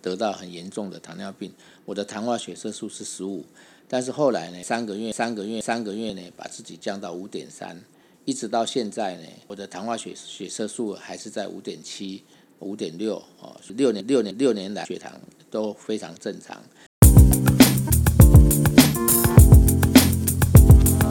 [0.00, 1.52] 得到很严重的糖尿病，
[1.84, 3.44] 我的糖化血色素是十五，
[3.88, 7.80] 但是后来呢，三个月、三个月、三个月呢，把自己降到五点三，
[8.24, 12.22] 一直到现在呢，我的糖化血血色素还是在五点七、
[12.60, 15.12] 五点六哦，六年、六年、六年来血糖
[15.50, 16.62] 都非常正常。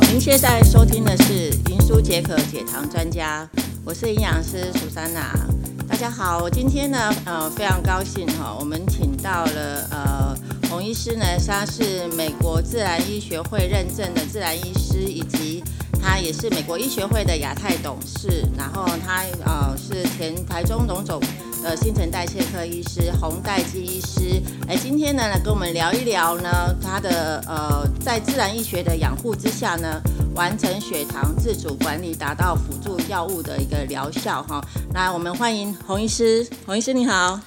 [0.10, 3.48] 您现在收听的是云舒解渴解糖专家，
[3.86, 5.57] 我是营养师苏珊娜。
[5.88, 10.38] 大家好，今天呢，呃，非常高兴哈，我们请到了呃
[10.70, 15.64] 洪医师呢，他是美国自然医学会认证的自然医师，以及
[16.02, 21.20] 他也是美国医学会的亚太董事，然后他呃是前台中荣总
[21.64, 30.02] 的新陈代谢科医师洪代基医师，哎，今天呢来跟我们聊一聊呢，他的呃在自然医学的养护之下呢。
[30.38, 34.64] 完成血糖自主管理，达到辅助药物的一个疗效哈。
[34.94, 37.42] 那我们欢迎洪医师，洪医师你好，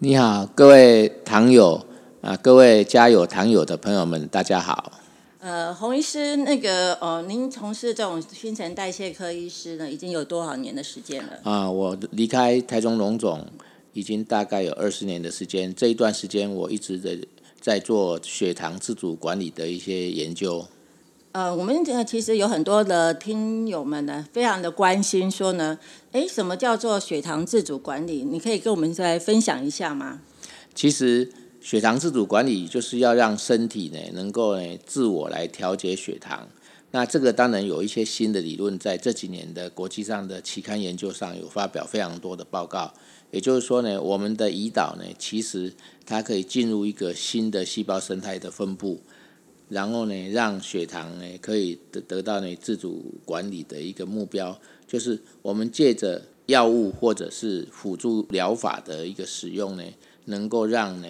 [0.00, 1.86] 你好，各位糖友
[2.22, 5.00] 啊，各位家有糖友的朋友们，大家好。
[5.38, 11.38] 呃，洪医师，那个呃，您从事这种新陈代谢科医师呢，已经有多少年的时间了？
[11.44, 13.46] 啊，我离开台中龙总
[13.92, 17.16] 已经大概有二十年的时间，这一段时间我一直在
[17.60, 20.66] 在做血糖自主管理的一些研究。
[21.34, 25.76] 呃，我们这其实有很多的听友们呢，非常的关心，说呢，
[26.12, 28.22] 哎，什么叫做血糖自主管理？
[28.22, 30.20] 你可以跟我们再分享一下吗？
[30.76, 36.48] 其实血糖自主管理就是要让身体呢，能够呢自我来调节血糖。
[36.92, 42.94] 那这个当然有一些新的理论，在这几年的国际上的期刊研究上有发表非常多的报告。
[43.32, 45.74] 也就是说呢，我们的胰岛呢，其实
[46.06, 49.00] 它可以进入一个新的细胞生态的分布。
[49.68, 59.82] 然后呢，让血糖呢可以得得到呢自主管理的一个目标，就是我们借着药物或者是辅助疗法的一个使用呢，
[60.26, 61.08] 能够让呢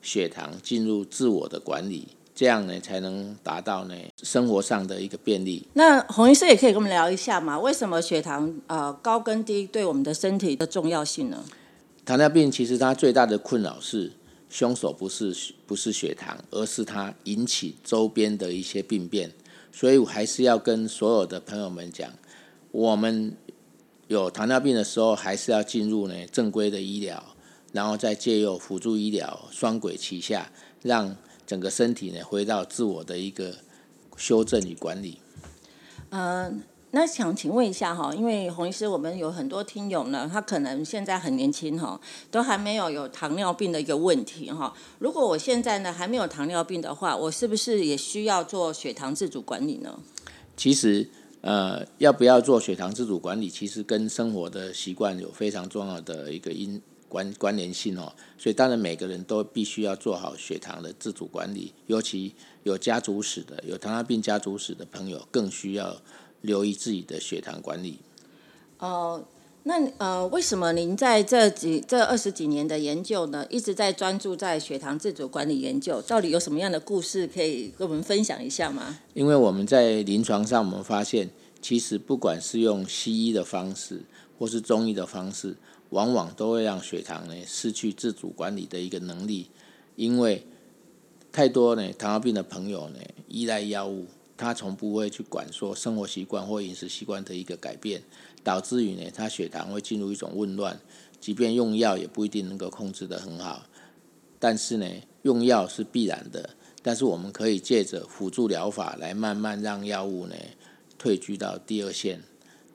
[0.00, 5.66] 血糖进入自我的管理，这样呢才能达到呢生活上的一个便利。
[5.74, 11.44] 那洪医师也可以跟我们聊一下嘛，为什么血糖呃高跟低对我们的身体的重要性呢？
[12.04, 14.12] 糖尿病其实它最大的困扰是。
[14.50, 15.34] 凶手不是
[15.66, 19.32] 不是血糖，而是它引起周边的一些病变，
[19.72, 22.12] 所以我还是要跟所有的朋友们讲，
[22.72, 23.36] 我们
[24.08, 27.36] 有糖尿病的时候，还是要进入呢正规的医疗，
[27.72, 30.50] 然后再借由辅助医疗双轨齐下，
[30.82, 31.16] 让
[31.46, 33.54] 整个身体呢回到自我的一个
[34.16, 35.18] 修正与管理。
[36.10, 36.62] 嗯。
[36.92, 42.00] 那想请问一下哈，因为洪医师，我们有很多听友呢，他可能现在很年轻哈，
[42.32, 44.74] 都还没有有糖尿病的一个问题哈。
[44.98, 50.00] 如果我现在呢还没有糖尿病的话，我是不是也需要做血糖自主管理呢？
[50.56, 51.08] 其实，
[51.42, 58.12] 呃，要不要做血糖自主管理，其实跟生活的习惯有非常重要的一个因关关联性哦。
[58.36, 62.34] 所以，当然每个人都必须要做好血糖的自主管理，尤其
[62.64, 65.96] 有家族史的、有糖尿病家族史的朋友，更需要。
[66.40, 67.98] 留意自己的血糖管理。
[68.78, 69.22] 哦，
[69.64, 76.00] 那呃，为什么您在这几这二十几年的研究呢，一直在专注在血糖自主管理研究？
[76.00, 79.00] 到底有什么样的故事可以跟我们分享一下吗？
[79.12, 81.28] 因为我们在临床上，我们发现，
[81.60, 84.00] 其实不管是用西医的方式，
[84.38, 85.54] 或是中医的方式，
[85.90, 89.50] 往往都会让血糖呢失去自主管理的一个能力。
[89.96, 90.46] 因为
[91.30, 94.06] 太多呢糖尿病的朋友呢依赖药物。
[94.40, 98.02] 他从不会去管说生活习惯或饮食习惯的一个改变，
[98.42, 100.80] 导致于呢，他血糖会进入一种紊乱，
[101.20, 103.66] 即便用药也不一定能够控制得很好。
[104.38, 104.86] 但是呢，
[105.20, 110.34] 用药是必然的，但是我们可以借着辅助疗法来慢慢让药物呢
[110.96, 112.22] 退居到第二线，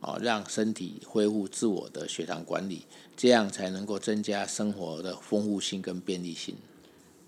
[0.01, 2.85] 哦，让身体恢复自我的血糖管理，
[3.17, 6.55] 这样才能够增加生活的丰富性跟便利性。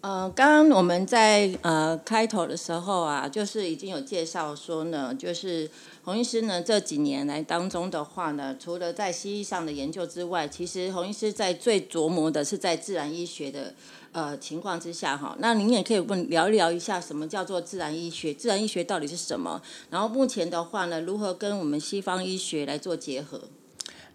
[0.07, 5.69] 呃，刚刚我们在呃开头的时候啊，就是已经有介绍说呢，就是
[6.06, 13.73] 洪医师呢这几年来当中的话呢，除了在西医上的研究之外，其实洪医师在最琢磨的是在自然医学的
[14.13, 15.36] 呃情况之下哈。
[15.39, 19.62] 那您也可以问聊一聊一下什么叫做自然医学，自然医学到底是什么？
[19.89, 23.42] 然后目前的话呢，如何跟我们西方医学来做结合？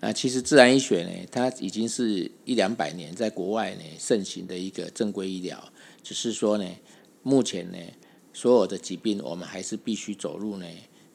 [0.01, 5.63] 那其实自然医学呢，它已经是一两百年在国外呢盛行的一个正规医疗。
[6.03, 6.67] 只是说呢，
[7.23, 7.79] 目前呢，
[8.33, 10.67] 所有的疾病我们还是必须走入呢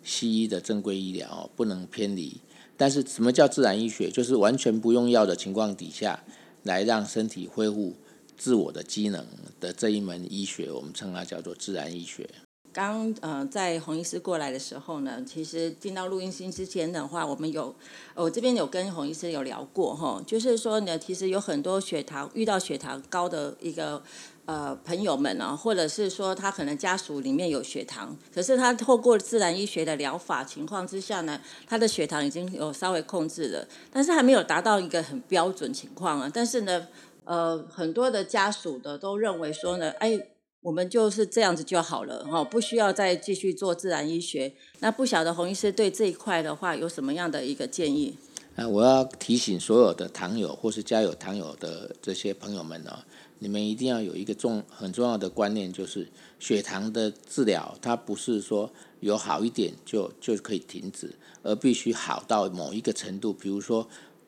[0.04, 2.39] 西医的正规医疗，不能偏离。
[2.78, 4.10] 但是什么叫自然医学？
[4.10, 6.24] 就是完全不用药的情况底下，
[6.63, 7.95] 来让身体恢复
[8.38, 9.25] 自我的机能
[9.60, 12.30] 的这一门医学，我们称它叫做自然医学。
[12.77, 17.74] 刚呃在洪医师过来的时候呢，其实进到录音室之前的话，我们有
[18.13, 24.03] 我这边有跟洪医师有聊过哈，就是说呢，其实有很多血糖遇到血糖高的一个。
[24.47, 36.31] 呃，朋友们啊，或者是说他可能家属里面有血糖，可是他透过自然医学的疗法情况之下呢，他的血糖已经有稍微控制了，但是还没有达到一个很标准情况啊。
[36.33, 36.88] 但是呢，
[37.25, 40.18] 呃，很多的家属的都认为说呢，哎，
[40.67, 44.51] 我们就是这样子就好了哈，不需要再继续做自然医学。
[44.81, 48.17] 那不晓得洪医师对这一块的话有什么样的一个建议？
[48.57, 52.99] 啊，我要提醒所有的糖友或是家有糖友的这些朋友们呢。
[53.39, 56.05] 你们一定要有一个重很重要的观念，就是
[56.37, 58.69] 血糖的治疗，它不是说
[58.99, 63.31] 有好一点就就可以停止，而必须好到某一个程度。
[63.31, 63.87] 比如说，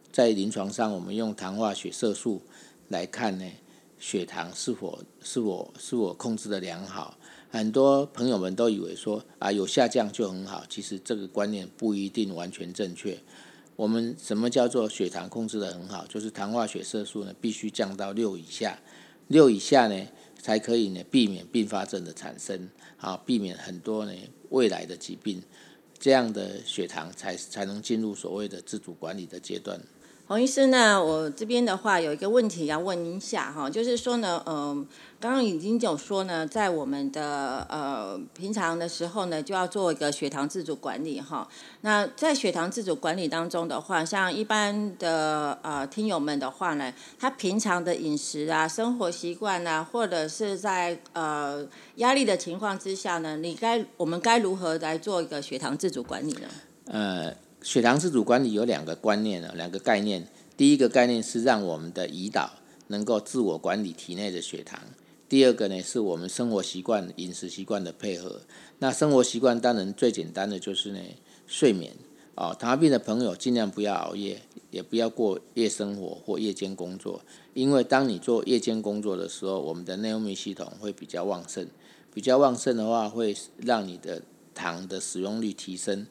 [0.09, 2.41] 在临床上，我们用糖化血色素
[2.87, 3.45] 来看呢，
[3.99, 7.17] 血糖是否是否是否控制的良好。
[7.51, 13.17] 很多朋友们都以为说啊有下降就很好，其实这个观念不一定完全正确。
[13.75, 16.05] 我们什么叫做血糖控制的很好？
[16.07, 18.79] 就是糖化血色素呢必须降到六以下。
[19.27, 20.07] 六以下呢，
[20.41, 24.11] 才可以呢避免并发症的产生，啊，避免很多呢
[24.49, 25.41] 未来的疾病，
[25.99, 29.79] 这样的血糖才才能进入所谓的自主管理的阶段。
[30.29, 34.85] 洪医师呢，我这边的话有一个问题要问一下哈，就是说呢，嗯，
[35.19, 41.49] 刚刚已经有说呢，在我们的呃平常的时候呢，就要做一个血糖自主管理哈。
[41.81, 56.47] 那在血糖自主管理当中的话，像一般的呃听友们的话呢，他平常的饮食啊、生活习惯啊，或者是在呃压力的情况之下呢，你该我们该如何来做一个血糖自主管理呢？
[56.85, 57.33] 呃。
[57.61, 60.27] 血糖自主管理有两个观念啊，两个概念。
[60.55, 62.51] 第一个概念是让我们的胰岛
[62.87, 64.79] 能够自我管理体内的血糖。
[65.27, 68.41] 第二个呢，是我们生活习惯、饮食习惯的配合。
[68.79, 70.99] 那生活习惯当然最简单的就是呢，
[71.47, 71.93] 睡眠。
[72.35, 74.41] 哦，糖尿病的朋友尽量不要熬夜，
[74.71, 77.21] 也不要过夜生活或夜间工作。
[77.53, 81.67] 因为当你做夜间工作的时候，我们的内分泌系统会比较旺盛。
[82.13, 84.21] 比较旺盛的话，会让你的
[84.55, 86.07] 糖的使用率提升。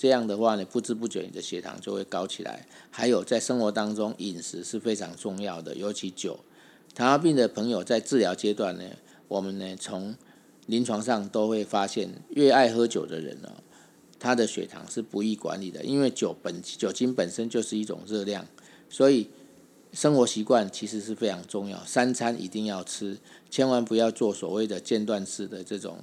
[0.00, 2.66] 这样的话呢，不知不觉你的血糖就会高起来。
[2.90, 6.40] 还有在生活当中，饮食是非常重要的，尤其酒。
[6.94, 8.82] 糖尿病的朋友在治疗阶段呢，
[9.28, 10.16] 我们呢从
[10.64, 13.52] 临床上都会发现，越爱喝酒的人呢，
[14.18, 18.46] 他的血糖是不易管理的，因为酒本酒精本身就是一种热量，
[18.88, 19.28] 所以
[19.92, 21.84] 生活习惯其实是非常重要。
[21.84, 23.18] 三餐一定要吃，
[23.50, 25.98] 千万不要做所谓的间断式的这种。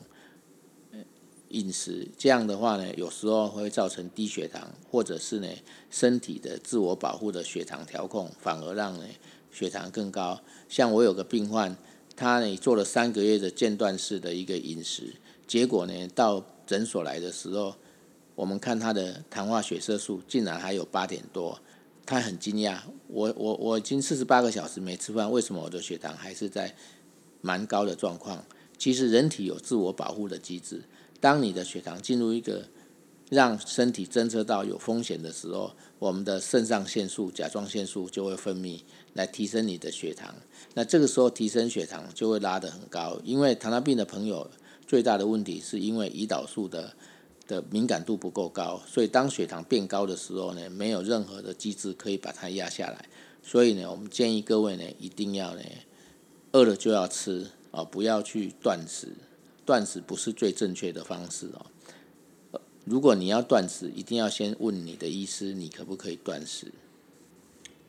[1.49, 5.47] 饮食这样的话呢，有时候会造成低血糖，或者是呢
[5.89, 9.05] 身体的自我保护的血糖调控，反而让呢
[9.51, 10.41] 血糖更高。
[10.67, 11.75] 像我有个病患，
[12.15, 15.13] 他呢做了三个月的间断式的一个饮食，
[15.47, 17.75] 结果呢到诊所来的时候，
[18.35, 21.59] 我们看他的糖化血色素竟然还有八点多，
[22.05, 22.79] 他很惊讶。
[23.07, 26.75] 我我我已经四十八个小时没吃饭，为什么我的血糖还是在
[27.39, 28.43] 蛮高的状况？
[28.77, 30.83] 其实人体有自我保护的机制。
[31.19, 32.63] 当你的血糖进入一个
[33.29, 38.79] 让身体侦测到有风险的时候，我们的肾上腺素、甲状腺素就会分泌
[39.13, 40.33] 来提升你的血糖。
[40.73, 44.49] 那这个时候提升血糖就会拉得很高，因为糖尿病的朋友
[44.85, 46.93] 最大的问题是因为胰岛素的
[47.47, 53.05] 的敏感度不够高，所以当血糖变高的时候呢，没有任何的机制可以把它压下来。
[53.41, 55.61] 所以呢，我们建议各位呢，一定要呢，
[56.51, 59.07] 饿了就要吃啊，不要去断食。
[59.67, 62.61] 断食不是最正确的方式哦。
[62.85, 66.71] 如果你要断食，一定要先问你的医师，你可不可以断食？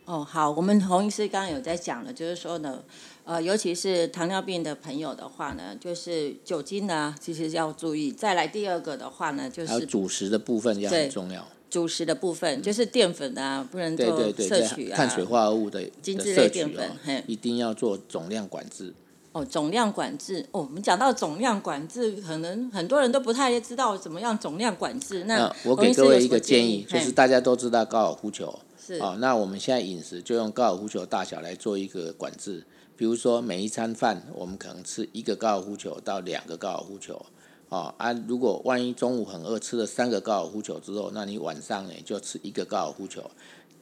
[0.04, 2.82] 哦，好，我们洪医师刚刚有在讲了，就是说呢，
[3.22, 8.10] 呃，尤其是糖尿病的朋友的话呢，就是酒精呢，其实要注意。
[8.10, 11.46] 再来第二个的话呢，就是主食的部分要很重要。
[11.70, 18.92] 主食的部分就是淀粉啊，不能做摄取啊，碳水化合物的精致类淀粉，一定要做总量管制。
[19.38, 25.24] 哦，总量管制哦，我们讲到总量管制，可能很多人都不太知道怎么样总量管制。
[25.24, 32.64] 那我给各位一个建议，就是大家都知道高尔夫球，是哦，那我们现在饮食就用高尔夫球大小来做一个管制。
[32.96, 37.24] 比如说每一餐饭，我们可能吃一个高尔夫球到两个高尔夫球，
[37.68, 43.30] 哦啊，如果万一中午很饿，吃了三个高尔夫球之后，那你晚上呢就吃一个高尔夫球。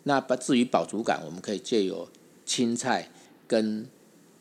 [0.02, 2.06] 那不至于饱足感，我们可以借由
[2.44, 3.08] 青菜
[3.48, 3.86] 跟。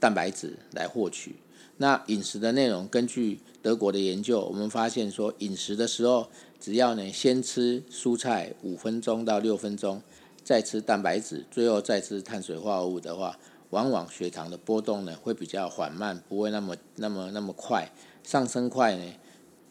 [0.05, 1.33] 蛋白质来获取。
[1.77, 10.03] 那饮食的内容，根据德国的研究，我们发现说，饮食的时候，只要呢先吃蔬菜五分钟到六分钟，
[10.43, 13.39] 再吃蛋白质，最后再吃碳水化合物的话，
[13.71, 17.89] 往往血糖的波动呢会比较缓慢，不会那么那么那么快
[18.24, 19.13] 上升快呢。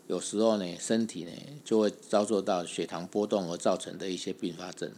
[0.09, 1.31] 有时候呢，身体呢
[1.65, 4.91] 就会遭受到血糖波动而造成的一些并发症。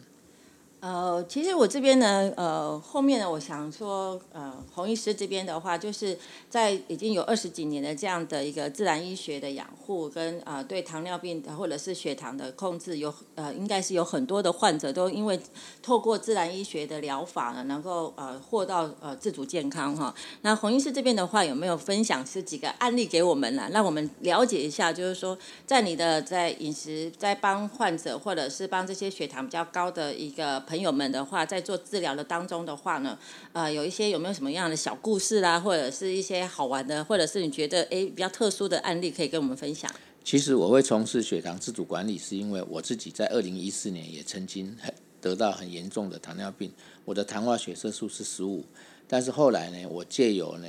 [0.87, 6.17] 呃，其实我这边呢，呃，后面呢，我想说，呃，洪医师这边的话，就是
[6.49, 15.41] 在已经有二十几年的这样的一个自然医学的养护，跟呃对糖尿病或者是血糖的控制，有呃应该是有很多的患者都因为
[15.83, 20.15] 透过自然医学的疗法呢，能够呃获到呃自主健康哈。
[20.43, 23.69] 那洪医师这边的话，有没有分享是几个案例给我们呢？
[23.73, 30.63] 让我们了解一下，就是说在你的在饮食在帮患者或者是帮这些血糖比较高的一个。
[30.76, 33.19] 朋朋友们的话，在做治疗的当中的话呢，
[33.55, 39.91] 呃，有一些有没有什么样的小故事啦，或者是一些好玩的，或者是你觉得诶比较特殊的案例，可以跟我们分享？
[40.23, 46.71] 其实我会从事血糖自主管理，是因为我自己在二零一四年也曾经很得到很严重的糖尿病，
[47.07, 48.63] 我的糖化血色素是十五，
[49.09, 50.69] 但是后来呢，我借由呢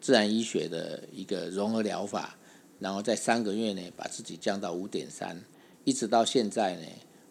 [0.00, 2.34] 自然医学的一个融合疗法，
[2.78, 5.38] 然后在三个月内把自己降到五点三，
[5.84, 6.86] 一直到现在呢。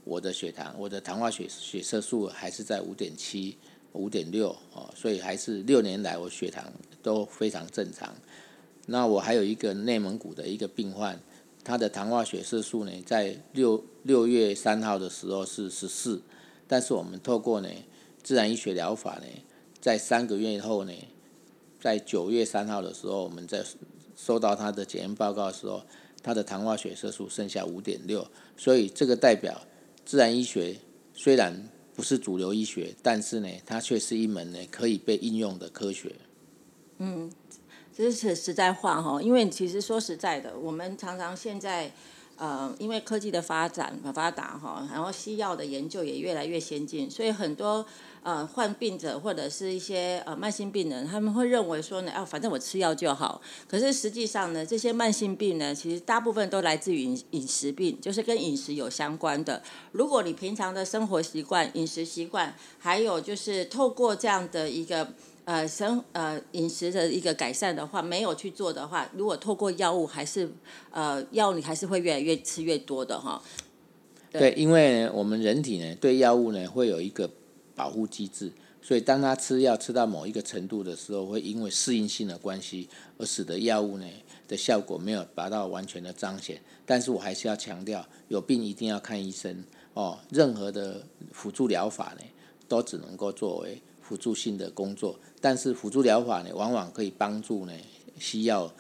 [0.08, 3.58] 我的血糖，我的糖化血血色素还是在五点七、
[3.92, 6.64] 五点六哦，所以还是六年来我血糖
[7.04, 8.16] 都非常正常。
[8.86, 11.20] 那我还有一个内蒙古的一个病患，
[11.62, 16.22] 他的糖化血色素呢，在六六月三号的时候是十四，
[16.70, 17.70] 但是我们透过呢
[18.24, 19.26] 自然医学疗法呢，
[19.82, 20.94] 在三个月以后呢，
[21.82, 23.62] 在九月三号的时候，我们在
[24.16, 25.84] 收到他的检验报告的时候，
[26.24, 29.62] 他的糖化血色素剩下五点六，所以这个代表。
[30.08, 30.78] 自然医学
[31.14, 36.16] 虽然不是主流医学，但是呢，它却是一门呢可以被应用的科学。
[37.00, 37.30] 嗯，
[37.94, 41.92] 这是实在话哈，因为其实说实在的，我们常常现在。
[42.38, 47.86] 呃，因为科技的发展很发达哈，然后西药的研究也越来越先进，所以很多
[48.22, 53.42] 呃患病者或者是一些呃慢性病人，他们会认为说呢，啊，反正我吃药就好。
[53.68, 59.64] 可是实际上呢，这些慢性病呢，其实大部分都来自于饮饮食病，就是跟饮食有相关的。
[59.92, 65.08] 如果你平常的生活习惯、饮食习惯，还有就是透过这样的一个。
[65.48, 70.52] 呃，生呃饮食的一个改善的话，没有去做的话，如果透过药物，还是
[70.92, 73.42] 呃药你还是会越来越吃越多的哈。
[74.30, 77.30] 对，因为我们人体呢对药物呢会有一个
[77.74, 78.52] 保护机制，
[78.82, 84.06] 所以当他吃药吃到某一个程度的时候，会因为适应性的关系而使得药物呢
[84.50, 86.62] 的效果没有达到完全的彰显。
[86.86, 89.64] 但是我还是要强调，有病一定要看医生
[89.94, 90.20] 哦。
[90.30, 91.02] 任何的
[91.32, 92.26] 辅助疗法呢，
[92.68, 93.82] 都只能够作为。
[94.08, 97.74] 辅助性的工作，但是辅助疗法呢，往往可以帮助呢
[98.18, 98.74] 西药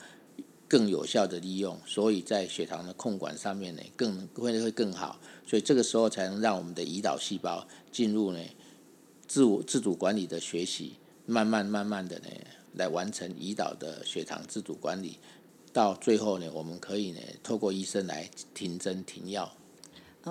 [0.69, 8.39] 更有效的利用，所以在血糖的控管上面呢，更会会更好，所以这个时候才能让我们的胰岛细胞进入呢
[9.27, 10.93] 自我自主管理的学习，
[11.25, 12.27] 慢慢慢慢的呢
[12.75, 15.17] 来完成胰岛的血糖自主管理，
[15.74, 19.51] 到最后呢，我们可以呢透过医生来停针停药。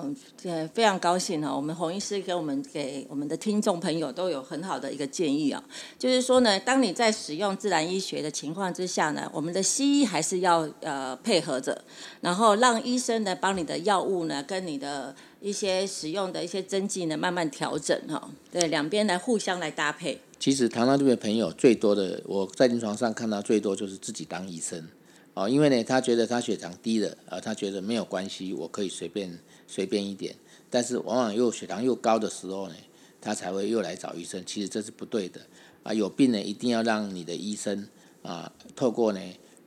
[0.02, 5.62] 嗯，也非常高兴哈，我们洪医师给我们给我们的听众朋友都有很好的一个建议啊，
[5.98, 11.82] 就是说呢，当你在使用自然医学的情况之下呢，我们的西医还是要呃配合着，
[12.20, 20.20] 然后让医生呢帮你的药物呢跟你的一些使用的一些针剂呢慢慢调整哈，对，两边来互相来搭配。
[20.38, 24.86] 其实糖尿病的朋友最多的，我在临床上看到最多就是自己当医生。
[25.32, 30.35] 哦，因为呢，他觉得他血糖低了，啊，他觉得没有关系，我可以随便随便一点。
[30.68, 32.75] 但是往往又血糖又高的时候呢，
[33.20, 34.42] 他才会又来找医生。
[34.44, 35.40] 其实这是不对的，
[35.82, 37.88] 啊，有病呢一定要让你的医生
[38.23, 39.20] 啊，透过呢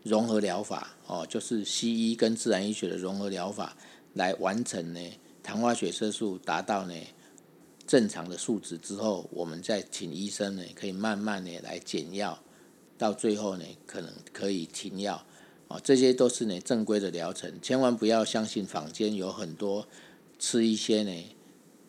[0.03, 3.75] 融合疗法，哦，就是西医跟自然医学的融合疗法
[4.13, 4.99] 来完成呢
[5.41, 6.93] 糖化血色素达到呢
[7.87, 12.37] 正常的数值之后，我们再请医生呢可以慢慢的来减药，
[12.97, 15.25] 到最后呢可能可以停药。
[15.69, 19.87] 啊，这些都是呢正规的疗程，千万不要相信坊间有很多
[20.39, 21.35] 吃一些呢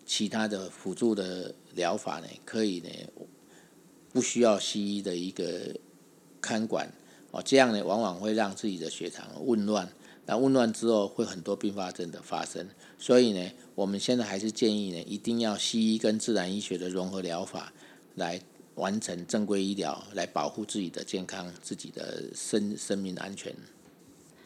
[0.04, 2.90] 其他的辅助的疗法呢，可以呢
[4.12, 5.74] 不需要西医的一个
[6.42, 6.92] 看管，
[7.30, 9.90] 哦，这样呢往往会让自己的血糖紊乱，
[10.26, 12.68] 那紊乱之后会很多并发症的发生，
[12.98, 17.72] 所以呢我们现在还是建议呢一定要西医跟自然医学的融合疗法
[18.14, 18.42] 来。
[18.76, 23.54] 完成正规医疗来保护自己的健康、自己的生生命安全。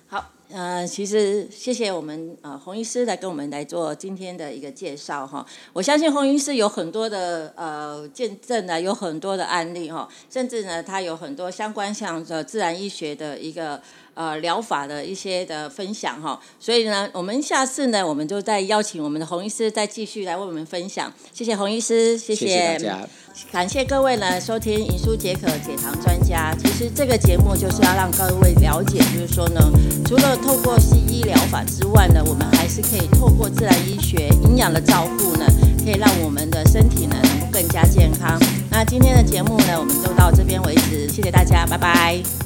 [0.07, 5.45] 好，呃，其实谢谢我们呃洪医师来跟我们来做今天的一个介绍哈。
[5.73, 13.83] 我相信洪医师有很多的呃见证呢，有很多的案例哈，甚至呢他有很多相关像呃自然医学的一个
[14.15, 16.41] 呃疗法的一些的分享哈。
[16.59, 21.13] 所以呢，我们下次呢，我们就再邀请我们的洪医师再继续来为我们分享。
[21.33, 23.09] 谢谢洪医师，谢谢大家。
[23.51, 26.55] 感谢各位呢收听《银书解渴解糖专家》。
[26.63, 29.61] 其实这个节目就是要让各位了解，就是说呢，
[30.07, 35.45] 除了透过西医疗法之外呢，我们还是可以透过自然医学营养的照顾呢，
[35.85, 38.41] 可以让我们的身体呢能够更加健康。
[38.71, 42.44] 那今天的节目呢，我们就到这边为止，谢谢大家，拜拜。